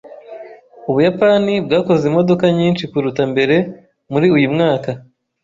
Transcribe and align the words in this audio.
Ubuyapani 0.89 1.53
bwakoze 1.65 2.03
imodoka 2.11 2.45
nyinshi 2.59 2.83
kuruta 2.91 3.23
mbere 3.31 3.55
muri 4.11 4.27
uyu 4.35 4.49
mwaka. 4.55 4.89